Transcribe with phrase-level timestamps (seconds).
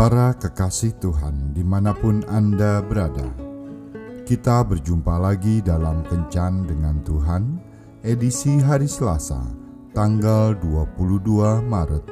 [0.00, 3.36] Para kekasih Tuhan di mana pun Anda berada,
[4.24, 7.60] kita berjumpa lagi dalam Kencan dengan Tuhan,
[8.00, 9.44] edisi hari Selasa,
[9.92, 12.08] tanggal 22 Maret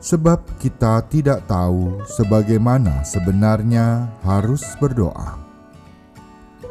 [0.00, 5.36] Sebab kita tidak tahu sebagaimana sebenarnya harus berdoa.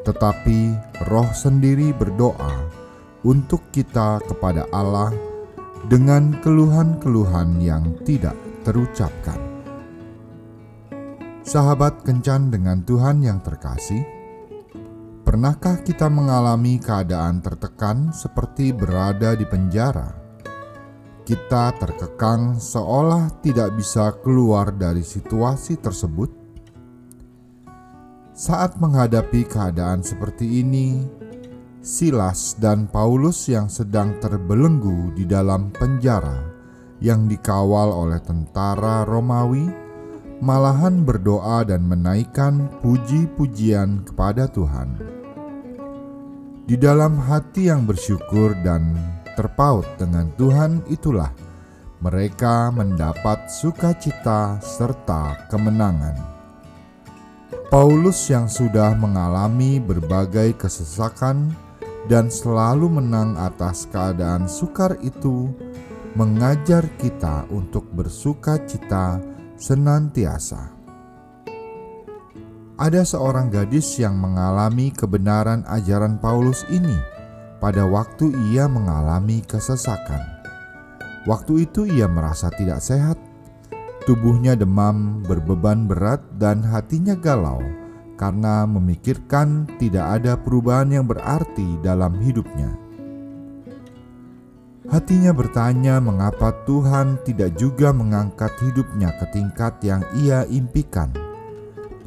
[0.01, 0.59] Tetapi
[1.05, 2.65] Roh sendiri berdoa
[3.21, 5.13] untuk kita kepada Allah
[5.85, 8.33] dengan keluhan-keluhan yang tidak
[8.65, 9.37] terucapkan.
[11.45, 14.01] Sahabat kencan dengan Tuhan yang terkasih,
[15.29, 20.09] Pernahkah kita mengalami keadaan tertekan seperti berada di penjara?
[21.21, 26.33] Kita terkekang seolah tidak bisa keluar dari situasi tersebut.
[28.33, 31.05] Saat menghadapi keadaan seperti ini,
[31.77, 36.41] Silas dan Paulus yang sedang terbelenggu di dalam penjara
[37.05, 39.69] yang dikawal oleh tentara Romawi
[40.41, 45.18] malahan berdoa dan menaikkan puji-pujian kepada Tuhan
[46.69, 48.93] di dalam hati yang bersyukur dan
[49.33, 51.33] terpaut dengan Tuhan itulah
[51.97, 56.13] mereka mendapat sukacita serta kemenangan.
[57.73, 61.57] Paulus yang sudah mengalami berbagai kesesakan
[62.05, 65.49] dan selalu menang atas keadaan sukar itu
[66.13, 69.17] mengajar kita untuk bersukacita
[69.57, 70.78] senantiasa
[72.79, 76.95] ada seorang gadis yang mengalami kebenaran ajaran Paulus ini
[77.59, 80.23] pada waktu ia mengalami kesesakan.
[81.27, 83.19] Waktu itu ia merasa tidak sehat,
[84.07, 87.59] tubuhnya demam, berbeban berat, dan hatinya galau
[88.15, 92.79] karena memikirkan tidak ada perubahan yang berarti dalam hidupnya.
[94.87, 101.28] Hatinya bertanya mengapa Tuhan tidak juga mengangkat hidupnya ke tingkat yang ia impikan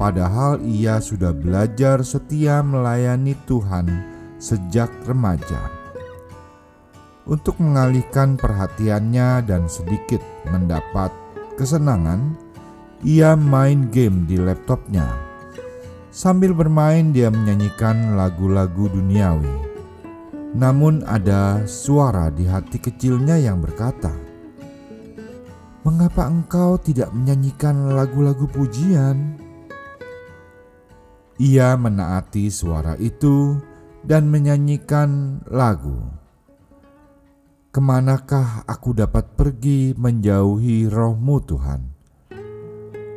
[0.03, 3.87] padahal ia sudah belajar setia melayani Tuhan
[4.35, 5.71] sejak remaja.
[7.23, 10.19] Untuk mengalihkan perhatiannya dan sedikit
[10.51, 11.07] mendapat
[11.55, 12.35] kesenangan,
[12.99, 15.07] ia main game di laptopnya.
[16.11, 19.55] Sambil bermain, dia menyanyikan lagu-lagu duniawi.
[20.51, 24.11] Namun, ada suara di hati kecilnya yang berkata,
[25.87, 29.42] "Mengapa engkau tidak menyanyikan lagu-lagu pujian?"
[31.41, 33.57] Ia menaati suara itu
[34.05, 35.97] dan menyanyikan lagu.
[37.73, 41.81] Ke manakah aku dapat pergi menjauhi rohmu Tuhan?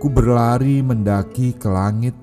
[0.00, 2.16] Ku berlari mendaki ke langit,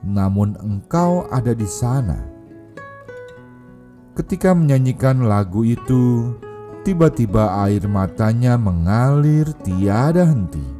[0.00, 2.16] namun engkau ada di sana.
[4.16, 6.32] Ketika menyanyikan lagu itu,
[6.80, 10.79] tiba-tiba air matanya mengalir tiada henti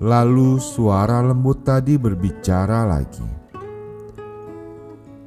[0.00, 3.28] Lalu suara lembut tadi berbicara lagi.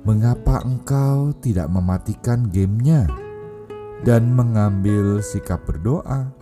[0.02, 3.06] Mengapa engkau tidak mematikan gamenya
[4.02, 6.34] dan mengambil sikap berdoa?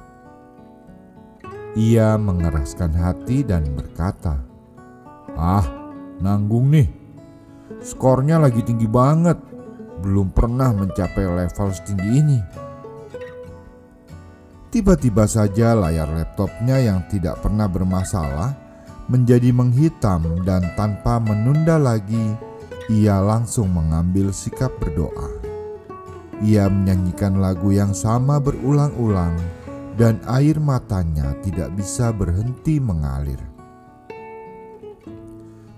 [1.75, 4.39] Ia mengeraskan hati dan berkata,
[5.35, 5.67] "Ah,
[6.23, 6.87] nanggung nih.
[7.83, 9.43] Skornya lagi tinggi banget.
[9.99, 12.70] Belum pernah mencapai level setinggi ini."
[14.71, 18.55] Tiba-tiba saja layar laptopnya yang tidak pernah bermasalah
[19.11, 22.31] menjadi menghitam dan tanpa menunda lagi
[22.87, 25.27] ia langsung mengambil sikap berdoa.
[26.39, 29.35] Ia menyanyikan lagu yang sama berulang-ulang
[29.99, 33.43] dan air matanya tidak bisa berhenti mengalir.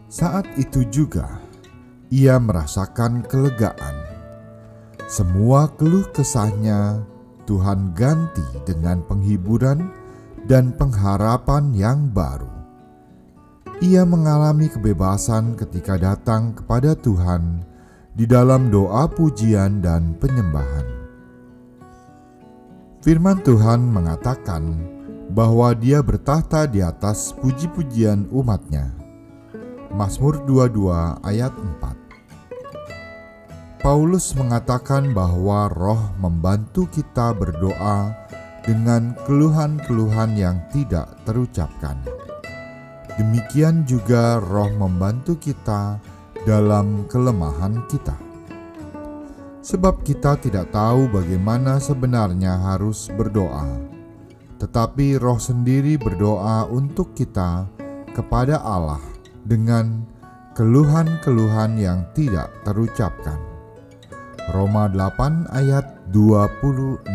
[0.06, 1.42] Saat itu juga
[2.14, 4.06] ia merasakan kelegaan.
[5.10, 7.02] Semua keluh kesahnya
[7.44, 9.92] Tuhan ganti dengan penghiburan
[10.48, 12.50] dan pengharapan yang baru.
[13.84, 17.68] Ia mengalami kebebasan ketika datang kepada Tuhan
[18.16, 20.88] di dalam doa pujian dan penyembahan.
[23.04, 24.64] Firman Tuhan mengatakan
[25.34, 28.96] bahwa dia bertahta di atas puji-pujian umatnya.
[29.92, 31.93] Mazmur 22 ayat 4
[33.84, 38.16] Paulus mengatakan bahwa Roh membantu kita berdoa
[38.64, 42.00] dengan keluhan-keluhan yang tidak terucapkan.
[43.20, 46.00] Demikian juga Roh membantu kita
[46.48, 48.16] dalam kelemahan kita.
[49.64, 53.80] sebab kita tidak tahu bagaimana sebenarnya harus berdoa,
[54.60, 57.64] tetapi Roh sendiri berdoa untuk kita
[58.12, 59.00] kepada Allah
[59.48, 60.04] dengan
[60.52, 63.53] keluhan-keluhan yang tidak terucapkan.
[64.52, 67.08] Roma 8 ayat 26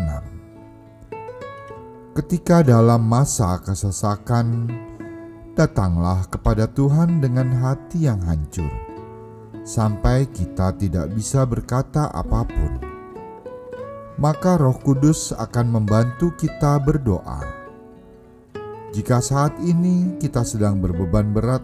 [2.17, 4.65] Ketika dalam masa kesesakan,
[5.53, 8.73] datanglah kepada Tuhan dengan hati yang hancur
[9.61, 12.81] sampai kita tidak bisa berkata apa pun.
[14.17, 17.45] Maka Roh Kudus akan membantu kita berdoa.
[18.89, 21.61] Jika saat ini kita sedang berbeban berat,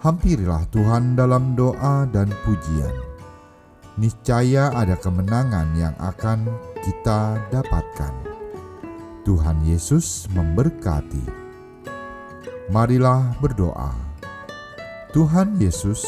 [0.00, 3.11] hampirilah Tuhan dalam doa dan pujian.
[4.00, 6.48] Niscaya ada kemenangan yang akan
[6.80, 8.14] kita dapatkan.
[9.22, 11.44] Tuhan Yesus memberkati.
[12.72, 13.92] Marilah berdoa.
[15.12, 16.02] Tuhan Yesus,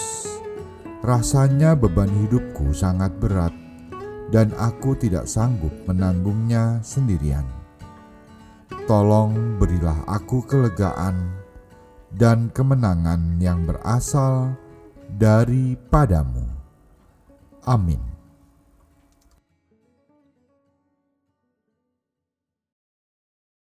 [1.05, 3.53] Rasanya beban hidupku sangat berat,
[4.33, 7.45] dan aku tidak sanggup menanggungnya sendirian.
[8.89, 11.29] Tolong berilah aku kelegaan
[12.09, 14.57] dan kemenangan yang berasal
[15.21, 16.64] daripadamu.
[17.67, 18.14] Amin.